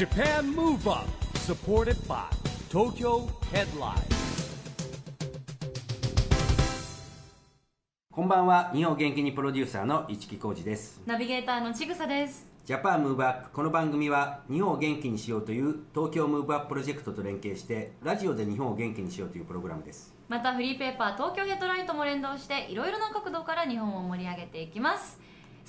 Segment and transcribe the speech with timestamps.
[0.00, 1.06] Japan Move Up
[1.40, 2.24] supported by
[2.70, 4.00] Tokyo Headline.
[8.10, 11.02] こんばんは日本元気にプロデューサーの市木浩司です。
[11.04, 12.46] ナビゲーターのちぐさです。
[12.64, 20.14] Japan Move Up この番組は日本を元気にしようという東京 Move Up プロジェクトと連携してラジオで日本を元気にしようというプログラムです。
[20.30, 25.19] またフリーペーパー東京ヘッドラインとも連動していろいろな角度から日本を盛り上げていきます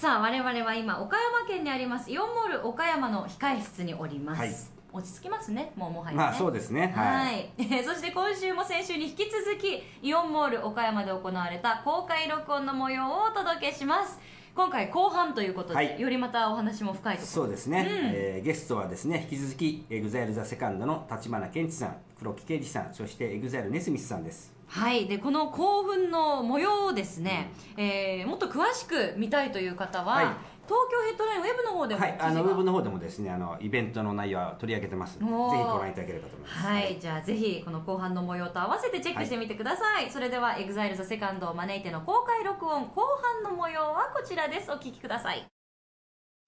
[0.01, 4.55] さあ我々は今岡山県にありますイオンモール岡山の控え室におります、はい。
[4.93, 6.17] 落ち着きますねもうもはやね。
[6.17, 6.91] まあそうですね。
[6.95, 7.51] ははい。
[7.55, 14.19] い、 そして今週も先週に引き続きイオンモール岡山で行われた公開録音の模様をお届けします。
[14.55, 16.01] 今回後半ということで、はい。
[16.01, 17.31] よりまたお話も深いところ。
[17.31, 17.87] そうですね、うん。
[18.11, 30.25] えーゲストはですね引き続き EXILE THE SECOND の立花健一さん黒木啓司さんそして EXILE ネスミスさんですはい、でこの興奮の模様をですね、えーもっと詳しく見たいという方は、はい。
[30.65, 32.17] 東京ヘッドラインウェブの方でもはい。
[32.17, 35.19] あのウェブの方でもですねあのイベントの内容は取り上げてます。
[35.19, 36.49] ぜひご覧いただければと思い。
[36.49, 44.71] ますはい、じゃあぜひこの後半の模様と合わせてチェックしてみてください、それでは EXILE THE SECOND を招いての公開録音後半の模様はこちらです。
[44.71, 45.45] お聞きください。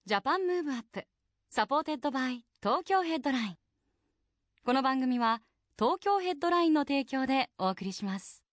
[0.06, 1.04] Japan Move Up
[1.50, 3.56] supported by Tokyo Headline.
[4.64, 5.42] この番組は
[5.76, 8.44] 東京ヘッドラインの提供でお送りします。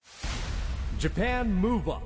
[0.98, 2.02] Japan Move Up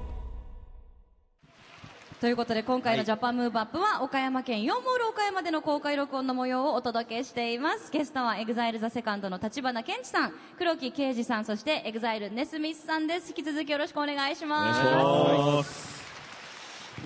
[2.19, 3.05] ということで今回のはい。
[3.05, 7.91] Japan Move Up は岡山県イオンモール岡山での公開録音の模様をお届けしています。
[7.93, 13.29] ゲストは EXILE THE SECOND の橘ケンチさん黒木啓司さんそして EXILE ネスミスさんです。
[13.29, 16.05] 引き続きよろしくお願いします。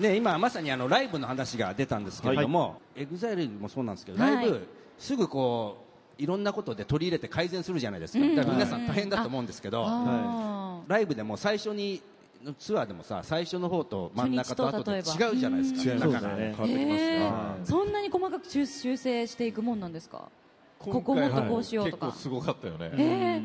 [0.00, 4.60] ね、今まさにあのライブの話が出たんですけれども、 EXILE もそうなんですけど、ライブ、はい
[5.00, 5.89] すぐこう
[6.20, 12.02] いろんなことで取り入れて改善するじゃないですか、だから皆さん大変だと思うんですけど、あライブでも最初に
[12.58, 16.54] ツアーでもさ最初の方と真ん中と後で違うじゃないですか、だからね。
[16.56, 17.32] 変わーってきますへね。
[17.62, 20.28] ーそんなに細かく修修正していくもんなんですか？
[20.78, 22.06] ここもっとこうしようとか。
[22.06, 23.42] 結構すごかったよね。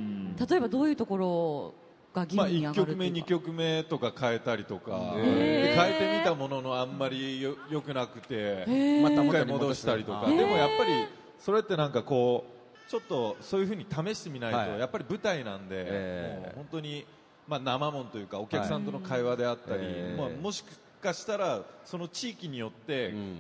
[0.50, 1.74] 例えばどういうところ
[2.14, 3.20] が上1曲目、がるっていうか。
[3.20, 5.24] 2曲目とか変えたりとか、へー。
[5.24, 8.66] で変えてみたもののあんまりよ良くなくて、
[9.04, 10.92] またもう一回戻したりとか、あーでもやっぱり
[11.38, 12.55] それってなんかこう、
[12.88, 14.80] ちょっとそういうふうに試してみないと、はい。
[14.80, 17.06] やっぱり舞台なんで、えーもう本当に、
[17.48, 20.64] まあ、生もんというか、お客さんとの会話であったり、えーまあ、もし
[21.02, 23.40] かしたら、その地域によって、うん。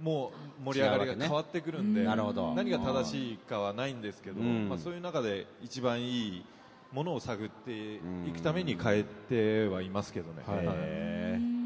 [0.00, 2.54] もう盛り上がりが変わってくるんで、なるほど。
[2.54, 4.68] 何が正しいかはないんですけど、うん。
[4.68, 6.44] まあ、そういう中で一番いい
[6.92, 7.98] ものを探ってい
[8.32, 10.42] くために変えてはいますけどね。
[10.46, 11.59] はい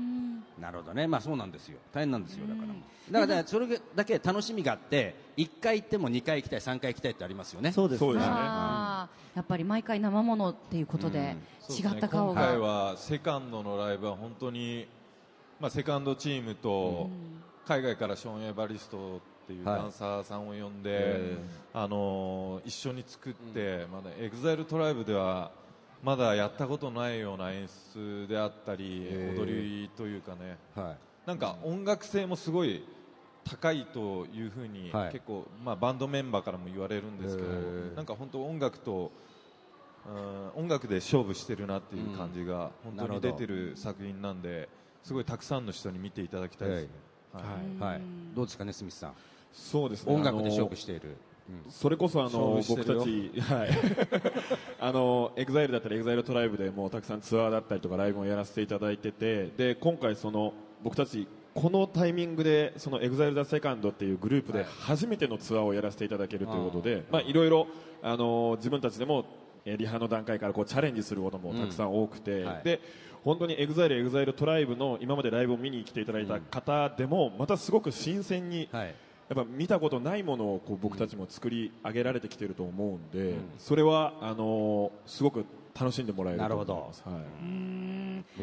[0.64, 7.70] なるほどね、まあそうなんですよ、大変なんですよ、だから、だからねそれだけ楽しみがあって、1回行っても2回行きたい、3回行きたいってありますよね。
[7.70, 8.32] そうですそうですね。
[8.32, 9.08] や
[9.40, 11.36] っぱり毎回生ものっていうことで
[11.68, 14.86] 違った顔今回がはセカンドのライブは本当に、
[15.60, 17.10] まあ、セカンドチームと
[17.66, 19.80] 海外からショーン・エバリストっていうはい。
[19.80, 21.36] ダンサーさんを呼んで、へ
[21.74, 25.50] あのー一緒に作って、まだ EXILE TRIBE では
[26.04, 30.58] まだやったことないような演出であったり踊りというかね。
[30.76, 30.96] はい。
[31.26, 32.84] なんか音楽性もすごい
[33.42, 35.12] 高いというふうに、はい。
[35.12, 37.48] 結構、まあ、バンドメンバーからも言われるんですけど
[37.96, 39.12] なんか本当音楽と、
[40.54, 42.96] うん、音楽で勝負してるなっていう感じがうん。
[42.96, 44.68] 本当に出てる作品なんで
[45.02, 46.82] すごいたくさんの人に見ていただきたいです。
[46.82, 46.88] ね、
[47.80, 47.92] はい。
[47.92, 48.00] はい、
[48.34, 49.12] どうですかネスミスさん、
[49.54, 50.14] そうですね。
[50.14, 51.16] 音楽で勝負している、
[51.68, 53.68] それこそあ勝の僕たち、はい、
[54.80, 67.68] あの EXILE だったり EXILE TRIBE でもうたくさんツアーだったりとかライブをやらせていただいててで今回その僕たちこのタイミングでその EXILE THE SECOND っていうグループで初めてのツアーをやらせていただけるということで、まあいろいろ
[68.02, 69.24] あの自分たちでも
[69.64, 72.62] えーリハの段階からこうチャレンジすることもたくさん多くて、うんはい。
[72.64, 72.80] で
[73.24, 78.94] 本当に EXILE、EXILE TRIBE の今までライブを見に来ていただいた方でもまたすごく新鮮にはい、
[79.28, 85.44] やっぱ見たことないものをこう僕たちも作り上げられてきていると思うんで、それはあのーすごく
[85.78, 87.02] 楽しんでもらえると思います。
[87.06, 87.20] は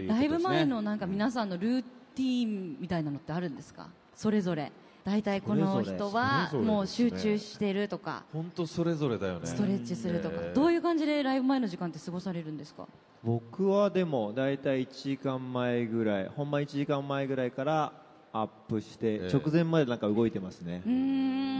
[0.06, 0.08] い。
[0.08, 1.81] ライブ前のなんか皆さんのルー
[2.16, 3.88] ティーンみたいなのってあるんですか？
[4.16, 4.72] それぞれ。
[5.04, 8.24] 大体この人はもう集中してるとか。
[8.34, 9.48] 本当それぞれだよね。
[9.48, 10.36] ストレッチするとか。
[10.39, 10.54] えー。
[10.54, 12.88] どういう感じでライブ前の時間って過ごされるんですか？
[13.24, 17.94] 僕はでも大体1時間前ぐらいほんま1時間前ぐらいから
[18.33, 19.33] アップしてええ。
[19.33, 20.81] 直前までなんか動いてますね。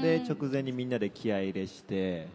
[0.02, 2.28] で直前にみんなで気合い入れして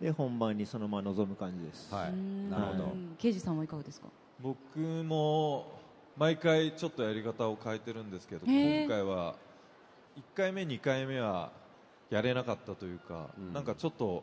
[0.00, 1.94] で本番にそのまま臨む感じです。
[1.94, 2.50] はい、うん。
[2.50, 4.08] なるほど、刑事さんはいかがですか？
[4.40, 5.78] 僕も
[6.16, 9.36] 毎回ちょっとやり方を変えてるんですけどへー今回は
[10.16, 11.50] 1回目2回目は
[12.10, 13.52] やれなかったというか、うん。
[13.52, 14.22] なんかちょっと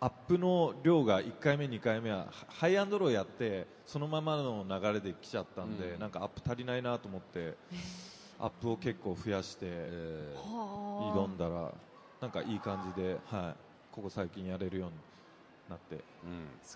[0.00, 6.00] アップの量が1回目2回目はハイアンドローやってそのままの流れで来ちゃったんで、うん。
[6.00, 7.54] なんかアップ足りないなと思って
[8.42, 10.34] アップを結構増やしてえ
[11.14, 11.72] 挑んだら
[12.20, 13.54] なんかいい感じで、はい、
[13.92, 14.94] ここ最近やれるように
[15.70, 15.94] なって、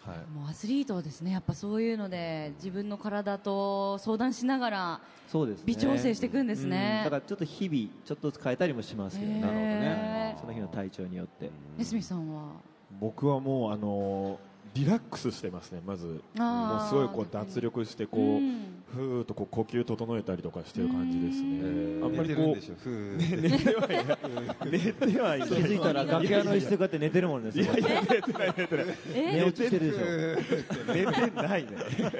[0.08, 1.32] はい、もうアスリートですね。
[1.32, 5.64] やっぱそういうので自分の体と相談しながらそうですね。
[5.66, 7.02] 微調整していくんですね。
[7.04, 7.10] うん。
[7.10, 10.36] だからちょっと日々ちょっとずつ変えたりもしますけどねへーなるほどね。
[10.40, 11.50] その日の体調によって。
[11.76, 12.52] ネスミさんは？
[13.00, 14.38] 僕はもうあの
[14.74, 16.06] リラックスしてますねまず。
[16.06, 18.82] もうすごいこう脱力してこう、うん。
[18.94, 22.04] ふーっとこう呼吸整えたりとかしてる感じですね。
[22.04, 22.56] あんまりこう
[23.16, 24.18] 寝てはいない。
[24.70, 25.48] 寝てはいない。
[25.48, 27.66] 気づいたら楽屋の椅子でこうやって寝てるもんですよ
[29.14, 30.94] 寝落ちしてるでしょ。
[30.94, 31.70] 寝てないね。
[31.98, 32.12] いや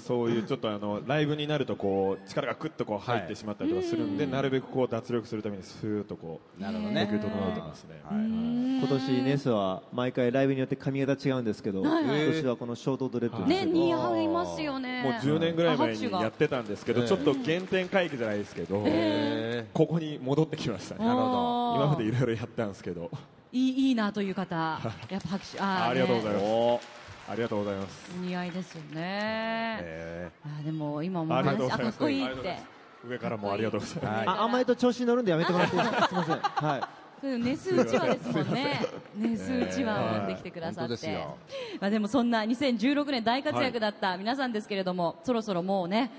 [0.00, 7.06] そういうちょっとあのライブになるとこう力がクッとこう入ってしまったりとかするんで、なるべくこう脱力するためにスーッとこうなるほどね。
[7.06, 15.02] 呼吸整えてますね、今年ネスは毎回ライブによって髪型違うんですけど、今年はこのショートドレッドね似合いますよね。
[15.02, 21.04] もう10年ぐらい前にやってたんですけど、ちょっと原点回帰じゃないですけど、へここに戻ってきましたね。
[21.04, 21.74] なるほど。
[21.76, 23.10] 今までいろいろやったんですけど。
[23.52, 24.80] いいいいなという方や
[25.16, 28.10] っぱ拍手あーありがとうございねますありがとうございます。
[28.18, 29.78] お似合いですよね。
[29.80, 32.58] えあーでも今もいかっこいいって。
[33.06, 36.08] 上からもありがとうございます、ああんまりと調子に乗るんでやめてもらっていいですか？
[36.08, 36.38] すみません。
[36.38, 36.80] はい。
[37.20, 38.80] そうネスうちわですもんね。
[39.16, 40.80] ネスうちわを持ってきてくださって。
[40.80, 41.36] 本当ですよ。
[41.80, 46.10] まあでもそんな2016年大活躍だった皆さんですけれども、そろそろもうね、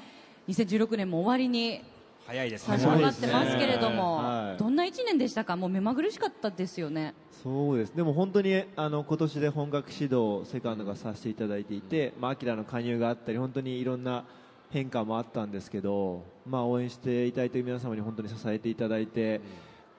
[0.48, 1.82] 2016年も終わりに
[2.28, 4.58] 早いです差し掛かってますけれども、はい。
[4.58, 5.56] どんな1年でしたか？
[5.56, 7.14] もう目まぐるしかったですよね。
[7.44, 7.96] そうです。
[7.96, 14.26] でも本当にあの今年で本格指導セカンドがさせていただいていて、まあ、アキラの加入があったり本当にいろんな
[14.72, 19.40] 変化もあったんですけど、まあ、応援していただいている皆様に本当に支えていただいて、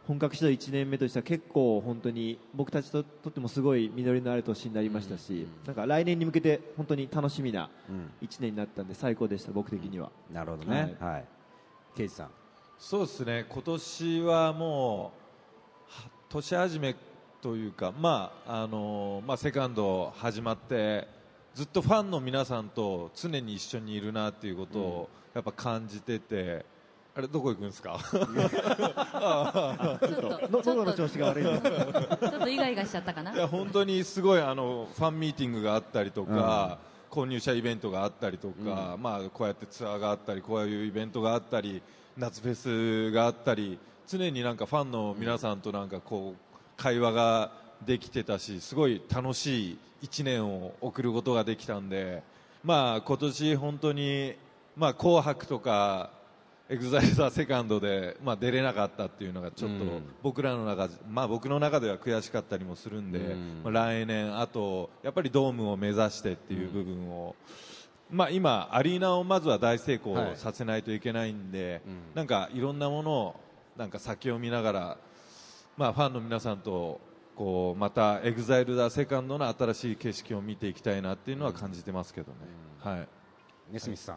[0.08, 7.70] 本格指導1年目としては結構本当に僕たちととってもすごい実りのある年になりましたし、なんか来年に向けて本当に楽しみな
[8.20, 10.96] 1年になったんで最高でした僕的には、なるほどね。
[10.98, 11.24] はい
[12.08, 12.28] さん。
[12.78, 13.46] そうですね。
[13.48, 15.12] 今年はも
[15.88, 16.94] うは年始め
[17.40, 21.08] というか、まああのまあ、セカンド始まって
[21.54, 26.66] ずっとファンの皆さんと常に一緒にいるなっていうことをやっぱ感じてて、
[27.14, 27.98] あれどこ行くんですか？
[28.10, 28.28] ちょっ
[30.16, 31.60] と、喉の調子が悪いちょっ
[32.40, 33.32] とイガイガしちゃったかな？
[33.32, 36.78] いや本当にすごいあのファンミーティングがあったりとか、
[37.16, 41.80] 購入者イベントがあったりとか、まあ、こうやってツアーがあったりこういうイベントがあったり
[42.18, 47.52] 夏フェスがあったり常になんかファンの皆さんとなんかこう会話が
[47.86, 52.22] できてたしすごい楽しい1年を送ることができたんで、
[52.62, 54.34] まあ、今年本当に、
[54.76, 56.10] まあ、紅白とか
[56.68, 60.02] EXILE THE SECOND で、まあ、出れなかったっていうのがちょっとうん。
[60.22, 67.36] 僕らの中、まあ、僕の中では悔しかったりもするんで、まあ、来年、あとやっぱりドームを目指してっていう部分を、
[68.10, 71.98] まあ、今、アリーナをまずは大成功はいさせないといけないんで、うん。
[72.14, 73.40] なんかいろんなものを
[73.76, 74.98] なんか先を見ながら、
[75.76, 77.00] まあ、ファンの皆さんと
[77.36, 82.38] こうまた EXILE THE SECOND の新しい景色を見ていきたいなっていうのは感じてますけどね。
[82.82, 83.08] はい。
[83.70, 84.16] ネスミスさん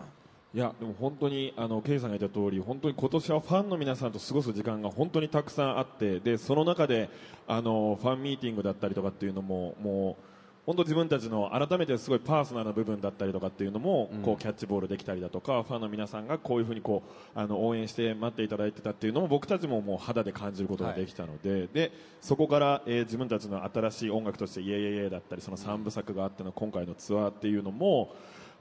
[0.51, 7.07] いやでも本当にあのケイさんが言った通り本当に今年はファンの皆さんと過ごす時間が本当にたくさんあってでその中で
[7.48, 10.24] あのファンミーティングだったりとかっていうのももう
[10.66, 17.01] 本当自分たちの改めてすごいパーソナルな部分だったりとかっていうのも、こうキャッチボールできたりだとかファンの皆さんがこういうふうにこ
[17.36, 21.91] うあの応援して待っていただいてたっていうのも僕たちももう肌で感じることができたので,、で
[22.22, 28.13] そこから、えー自分たちの新しい音楽として「イエイエイエイ」だったりその3部作があっての今回のツアーっていうのも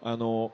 [0.02, 0.50] あの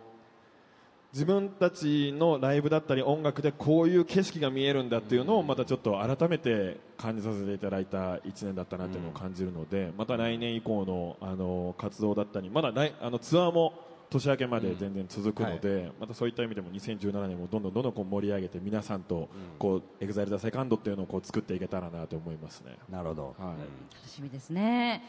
[1.14, 13.74] 自分たちのライブだったり音楽でこういう景色が見えるんだっていうのをまたちょっと改めて感じさせていただいた1年だったなっていうのを感じるのでまた来年以降のあの活動だったりまだ来あのツアーも
[14.10, 19.28] 年明けまで全然続くので、またそういった意味でも2017年もどんどんどんどんこう盛り上げて皆さんと
[19.58, 22.76] こう、 EXILE THE SECOND っていうのをこう作っていけたらなと思いますね。
[22.88, 25.02] なるほどはい楽しみですね。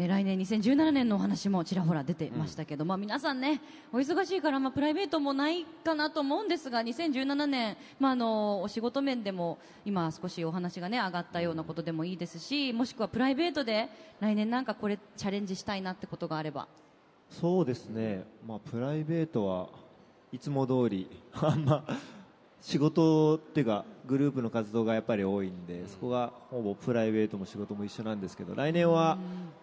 [0.00, 3.60] え来年2017年のお話もちらほら出てましたけど、まあ皆さんね、
[3.92, 13.88] お忙しいから、まあプライベートもないかなと思うんですが、2017年、まああの、お仕事面でも、今少しお話がね、上がったようなことでもいいですし、もしくはプライベートで、
[14.20, 16.68] 来年なんかこれチャレンジしたいなってことがあれば。
[17.28, 19.68] そうですね、まあ、プライベートは
[20.32, 21.84] いつも通りあんま
[22.60, 29.18] 仕事っていうかグループの活動がやっぱり多いんで、そこがほぼプライベートも仕事も一緒なんですけど来年は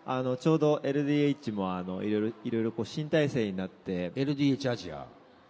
[0.05, 5.05] あのちょうど LDH もあのいろいろいろいろこう新体制になって LDH アジア。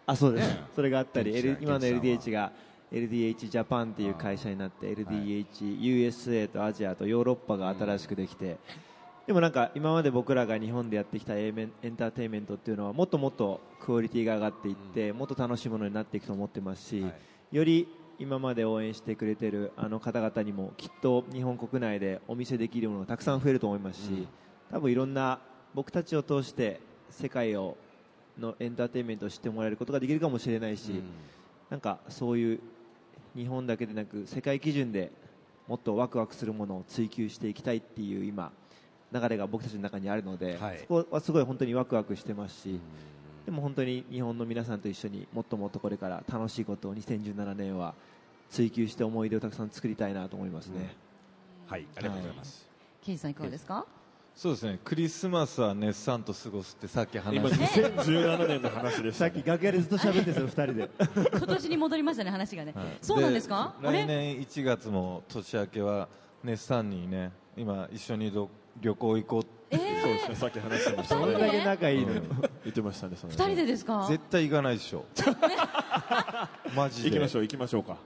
[0.08, 0.60] あそうです、ね。
[0.76, 2.52] それがあったり、今の LDH が
[2.92, 8.58] LDH ジャパンっていう会社になって LDH USA とアジアとヨーロッパが新しくできて、
[9.26, 17.04] でもなんか今まで僕らが日本でやってきたエメンエンターテインメントっていうのはもっともっとクオリティが上がっていって、もっと楽しいものになっていくと思ってますし、
[17.56, 17.88] より
[18.20, 24.28] 今まで応援してくれてるあの方々にもきっと日本国内でお見せできるものがたくさん増えると思いますし、
[24.70, 25.40] 多分いろんな
[25.74, 27.78] 僕たちを通して世界を
[28.38, 31.02] のエンターテインメントを知ってもらえることができるかもしれないし、
[31.70, 32.60] なんかそういう
[33.38, 35.14] 日本だけでなく世界基準で
[35.66, 38.52] もっとワクワクするものを追求していきたいっていう今
[39.14, 40.80] 流れが僕たちの中にあるので、はい。
[40.80, 42.82] そこはすごい本当にワクワクしてますし、
[43.46, 47.94] でも本当に日本の皆さんと一緒にもっともっとこれから楽しいことを2017年は
[48.50, 50.96] 追求して思い出をたくさん作りたいなと思いますね。
[51.68, 52.68] はいありがとうございます、
[53.04, 53.86] ケイジさんいかがですか？
[54.36, 54.80] そうですね。
[54.84, 57.88] クリスマスは熱さんと過ごすってさっき話今して。
[57.88, 60.90] 2017年の話でした、ね、 さっき楽屋でずっと喋ってたよ、二人で。
[61.38, 63.76] 今年に戻りましたね話がね、そうなんですか？
[63.82, 66.10] 来年1月も年明けは
[66.44, 68.50] 熱さんにね今一緒にど
[68.82, 72.22] 旅行行こうってそうですねさっき話してましたどれだけ仲いいのよ。
[72.64, 74.06] 言ってましたねその二人でですか？
[74.10, 75.06] 絶対行かないでしょ。
[76.76, 77.10] マジで。
[77.10, 77.98] 行きましょう行きましょうか。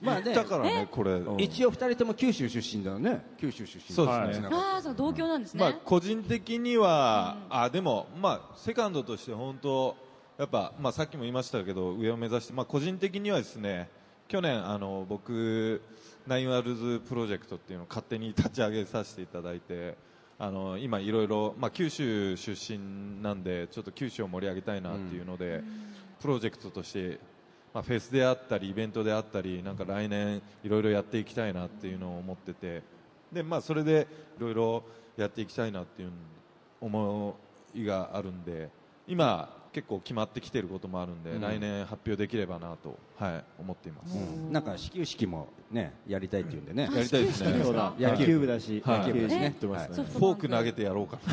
[0.00, 0.32] まあね。
[0.32, 1.20] だからねこれ。
[1.38, 3.24] 一応二人とも九州出身だよね。
[3.40, 4.48] 九州出身そうですね。
[4.52, 9.96] ああそう同郷なんですね、まあ、個人的には、あでも、まあ、セカンドとして本当
[10.38, 13.88] やっぱ、まあ、さっきも言いましたけど上を目指して、まあ、個人的にはですね
[14.28, 15.82] 去年あの僕
[16.28, 19.96] ナインワールズプロジェクトっていうのを勝手に立ち上げさせていただいて
[20.40, 25.62] あの今いろいろ、まあ、九州出身なんでちょっと九州を盛り上げたいなっていうので、
[26.20, 27.18] プロジェクトとして、
[27.74, 32.82] まあ、フェスであったりイベントであったりなんか来年いろいろやっていきたいなっていうのを思ってて
[33.32, 34.06] で、まあ、それで
[34.38, 34.82] いろいろ
[35.16, 36.10] やっていきたいなっていう
[36.80, 37.36] 思
[37.74, 38.70] いがあるんで
[39.06, 41.40] 今結構決まってきてることもあるんで、うん。
[41.40, 44.52] 来年発表できればなと、はい、思っています、うん。
[44.52, 46.90] なんか始球式もねやりたいっていうんでね。
[46.92, 47.62] やりたいですね。
[47.96, 48.98] 野球部だし、はい。
[49.00, 49.54] 野球部しね。
[49.60, 51.20] フォーク投げてやろうか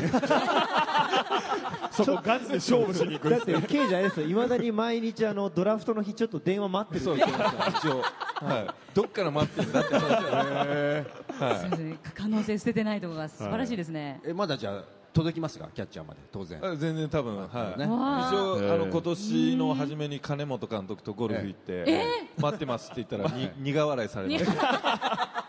[1.90, 3.28] そこガチで勝負しに行く。
[3.28, 7.04] んだって、ですね刑事あれですよ、いまだに毎日あのドラフトの日ちょっと電話待ってる。
[7.04, 8.02] そうです一応、
[8.46, 15.68] はい、どっから待ってるんだって話は先生可能性捨ててないところが素晴らしいですね、えまだじゃあ届きますか？
[15.74, 16.20] キャッチャーまで。
[16.30, 16.58] 当然。
[16.58, 17.86] い、全然多分、はい、ね。
[17.86, 22.04] 一応、あの今年の初めに金本監督とゴルフ行って、
[22.38, 25.46] 待ってますって言ったら、に苦笑いされました。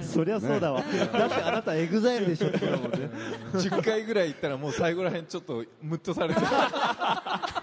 [0.00, 0.82] そりゃそうだわ。
[1.12, 3.10] だってあなた EXILEでしょって言うもんね。
[3.54, 6.40] 10回ぐらい行ったらもう最後らへんちょっとムッとされて。
[6.40, 7.61] は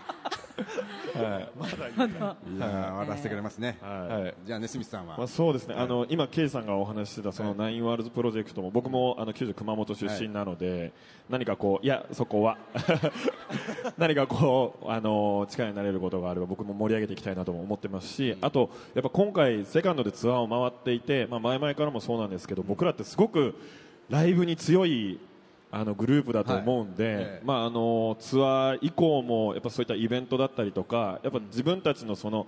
[0.59, 1.49] い。
[2.59, 4.21] 笑わせてくれますね、はい。
[4.23, 4.35] はい。
[4.45, 10.93] じゃあねスミスさんは、まあ、そうですね、あの今、ケイさんがお話ししてたそのナインワールズプロジェクトも僕もあの九州熊本出身なので、
[11.29, 12.57] 何かこう、いや、そこは
[13.97, 23.55] 何かこうあの力になれることがあれば僕も盛り上げていきたいなとも思ってますし、あと、やっぱ今回、セカンドでツアーを回っていて、まあ、前々からもそうなんですけど僕らってすごく
[24.09, 25.19] ライブに強い
[25.71, 27.13] あのグループだと思うんで、はい。
[27.15, 27.45] ええ。
[27.45, 32.47] まあ、あのツアー以降もやっぱそういったイベントだったりとかやっぱ自分たちのその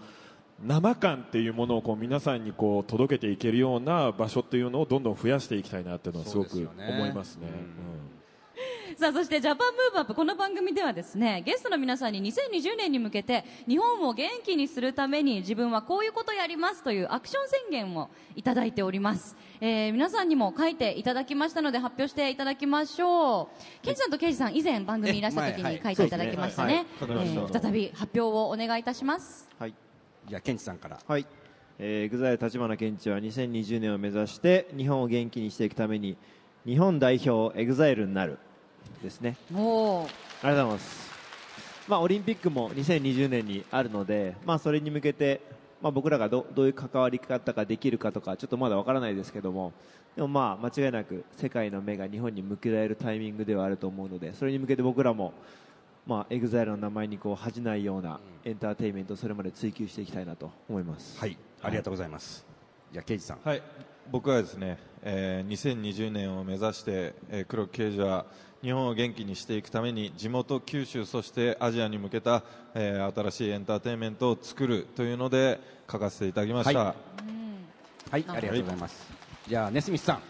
[0.63, 6.93] 生感っていうものをこう皆さんにこう届けていけるような場所っていうのをどんどん増やしていきたいなっていうのはすごくそうですよね。
[6.93, 7.47] 思いますね。
[8.97, 23.83] さあそしてジャパンムーブアップこの番組ではですねゲストの皆さんに2020年に向けて日本を元気にするために自分はこういうことやりますというアクション宣言をいただいております、えー皆さんにも書いていただきましたので発表していただきましょう。
[23.83, 25.95] ケイジさんとケイジさん以前番組にいらした時に書い。
[25.95, 26.85] ていただきましたね。
[27.01, 29.49] えー再び発表をお願いいたします。
[29.59, 29.73] はい。
[30.27, 30.99] じゃあケンチさんから。
[31.05, 31.25] はい。
[31.77, 36.17] えー、エグザイル立花健一は2020年を目指して日本を元気にしていくために
[36.65, 38.37] 日本代表 EXILE になる
[39.01, 39.37] ですね。
[39.53, 41.11] おーありがとうございます。
[41.87, 45.41] まあ、オリンピックも2020年にあるので、まあ、それに向けて、
[45.81, 49.73] まあ、僕らがどどういう関わり方ができるかとか、ちょっとまだわからないですけども、
[50.15, 55.33] でもまあ、間違いなく世界の目が日本に向けられるタイミングではあると思うので、それに向けて僕らも、
[56.05, 61.19] まあ、 EXILE の名前にこう恥じないようなエンターテインメントをそれまで追求していきたいなと思います。
[61.19, 62.45] はいありがとうございます、
[62.91, 63.39] じゃあケイジさん。
[63.43, 63.61] はい、
[64.11, 68.25] 僕はですね、えー2020年を目指して、えー黒木啓司は
[68.61, 72.43] 日本を元気にしていくために地元九州そしてアジアに向けた、
[72.75, 78.11] えー新しいエンターテインメントを作るというので書かせていただきました、はい。
[78.11, 79.07] はいありがとうございます、
[79.47, 80.21] じゃあネスミスさん。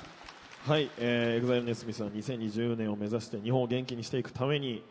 [0.69, 4.83] はい、えー、 EXILE ネスミスは2020年を目指して日本を元気にしていくために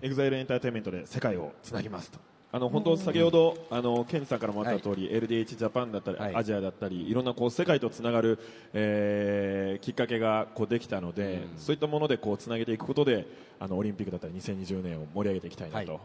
[0.00, 2.29] EXILE エンターテインメントで世界をつなぎますと。
[2.52, 6.36] あの本当先ほどあのケンさんからもあった通り、LDH ジャパンだったり、はい。
[6.36, 8.38] アジアだったりいろんなこう世界とつながる、
[8.72, 13.26] えーきっかけがこうできたので、そういったものでこうつなげていくことで
[13.60, 16.00] あのオリンピックだったり2020年を盛り上げていきたいなと、はい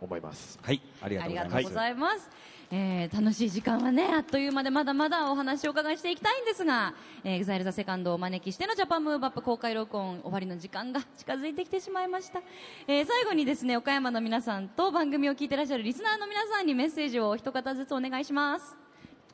[0.00, 0.58] 思います。
[0.62, 2.30] はいありがあとうございますりがとうございます。
[2.74, 12.40] えー楽しい時間はね、あっという間でまだまだお話をお伺いしていきたいんですが、えー、EXILE THE SECOND をお招きしての JAPAN MOVE UP 公開録音終わりの時間が近づいてきてしまいました。
[12.88, 18.82] えー最後にですね、岡山の皆さんと番組を聞いてらっしゃるリスナーの皆さんにメッセージをお一方ずつお願いします。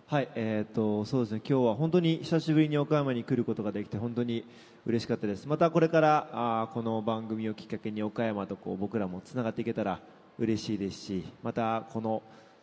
[0.08, 4.42] はい、えー、とそうですね今日は本当に久しぶりに岡山に来ることができて本当に
[4.86, 10.00] 嬉しかったですまたこれからあーこの番組をきっかけに岡山とこう僕らもつながっていけたら
[10.38, 12.22] 嬉しいですしまたこの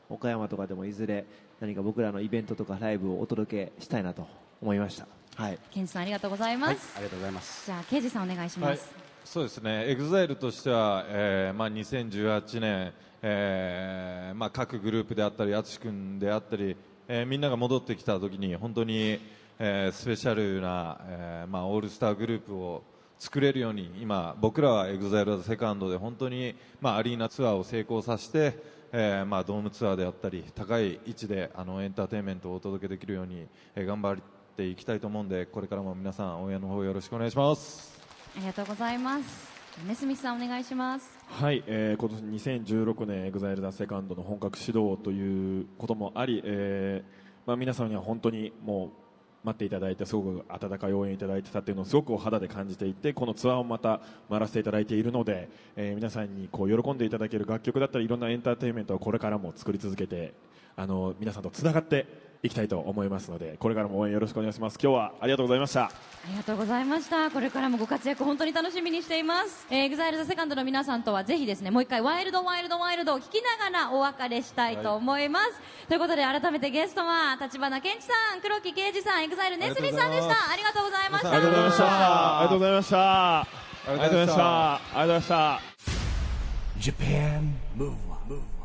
[0.10, 1.26] 岡山とかでもいずれ
[1.60, 4.28] 何か僕らのイベントとかライブをお届けしたいなと
[4.62, 5.08] 思いました。
[5.36, 5.60] はい。
[5.72, 6.74] ケンジさんありがとうございます。
[6.74, 7.66] はいありがとうございます。
[7.66, 8.90] じゃあ、ケイジさんお願いします。
[9.26, 16.78] そうですね、 EXILE としては、えーまあ、2018年、えーまあ、各グループであったり、淳君であったり、
[17.08, 19.20] えーみんなが戻ってきた時に本当に、
[19.60, 22.84] えースペシャルな、えーまあ、オールスターグループを
[23.20, 28.58] 作れるように今、僕らは EXILE SECOND で本当に、まあ、アリーナツアーを成功させて、
[28.92, 34.24] えーまあ、ドームツアーであったり高い位置であのエンターテインメントをお届けできるように、えー頑張っ
[34.56, 38.00] ていきたいと思うんでこれからも皆さん応援の方よろしくお願いします。
[38.38, 39.54] ありがとうございます。
[39.86, 41.10] ネスミスさんお願いします。
[41.28, 49.05] はい、えー今年2016年 EXILE THE SECOND の本格始動ということもあり、えーまあ、皆さんには本当にもう
[49.46, 60.34] 待っていただいてすごく温かい応援いただいてたっていうのをすごくお肌で感じていてこのツアーをまた回らせていただいているので、えー皆さんにこう喜んでいただける楽曲だったりいろんなエンターテインメントをこれからも作り続けて
[60.76, 65.92] あの皆さんとつながっていきたいと思いますのでこれからも応援よろしくお願いします今日はありがとうございました
[66.26, 67.30] ありがとうございました。
[67.30, 69.68] これからもご活躍本当に楽しみにしています。
[69.70, 75.88] えー、EXILE THE SECOND の皆さんとはぜひですね、もう一回ワイルドワイルドワイルドを聞きながらお別れしたいと思います。
[75.88, 80.52] ということで改めてゲストは、立花健一さん、黒木啓二さん、EXILE ネスミさんでした。
[80.52, 81.32] ありがとうございました。
[81.32, 83.48] ありがとうございましたありがとうございましたあ
[83.88, 85.62] りがとうございましたありがとうございました
[86.80, 88.56] Japan Move Up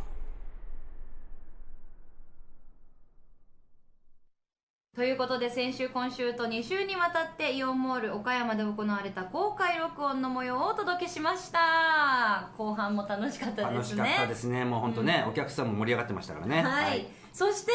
[5.00, 12.50] ということで先週今週と2週にわたってイオンモール岡山で行われた公開録音の模様をお届けしました。
[12.58, 14.02] 後半も楽しかったですね。
[14.02, 14.62] 楽しかったですね。
[14.66, 16.60] もう本当ね、お客さんも盛り上がってましたからね。
[16.62, 17.72] はい、そして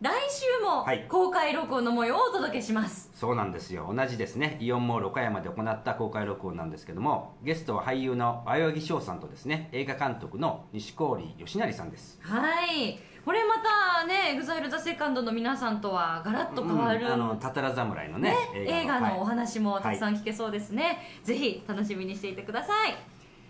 [0.00, 1.06] 来週もはい。
[1.08, 3.88] 公開録音の模様をお届けします、そうなんですよ。
[3.96, 4.58] 同じですね。
[4.60, 12.18] イオンモール岡山で行った公開録音なんですけどもゲストは俳優の青柳翔さんとですね映画監督の西郡義成さんです。
[12.22, 19.28] はいこれまたね EXILE THE SECOND の皆さんとはガラッと変わる、うんあのたたら侍のねね、映画のおはい。
[19.30, 22.92] 話もたくさん聞けそうですね、ぜひ楽しみにしていてください。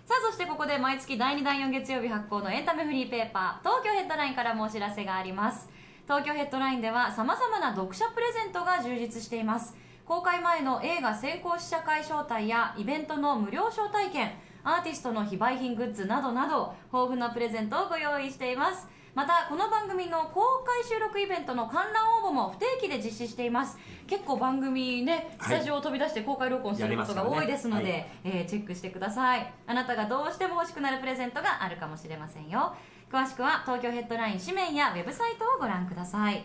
[0.07, 5.69] さあそしてここで毎月第2第4月曜日発行のエンタメフリーペーパー東京ヘッドラインからもお知らせがあります。
[6.05, 9.77] 東京ヘッドラインではさまざまな読者プレゼントが充実しています。
[10.07, 14.33] 公開前の映画先行試写会招待やイベントの無料招待券
[14.65, 23.79] アーティストの非売品グッズなどなど豊富なプレゼントをご用意していますまたこの番組の公開収録イベントの観覧応募も不定期で実施しています。
[24.07, 28.11] 結構番組ねスタジオを飛び出して公開録音することが多いですので、やります。
[28.25, 29.51] えーチェックしてください。
[29.67, 32.77] あなたがどうしても欲しくなるプレゼントがあるかもしれませんよ。
[33.11, 36.45] 詳しくは東京ヘッドライン紙面やウェブサイトをご覧ください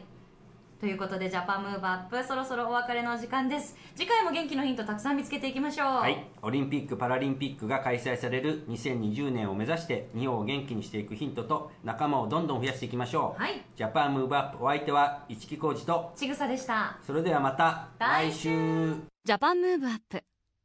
[0.81, 3.77] ということでジャパンムーブアップそろそろお別れの時間です。
[3.95, 5.87] 次回も元気のヒントたくさん見つけていきましょう。
[5.87, 13.61] はい、オリンピック・パラリンピックが開催される2020年を目指して日本を元気にしていくヒントと仲間をどんどん増やしていきましょう、はい。
[13.75, 16.97] JAPAN MOVE UP お相手は一木広治とちぐさでした。
[17.05, 18.95] それではまた来来週。
[19.23, 20.23] JAPAN MOVE UP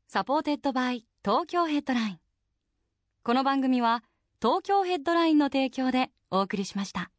[0.08, 2.18] supported by TOKYO HEADLINE。
[3.22, 4.02] この番組は
[4.40, 7.10] TOKYO HEADLINE の提供でお送りしました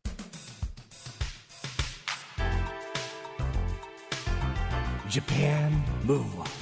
[5.10, 5.72] Japan
[6.04, 6.57] Move Up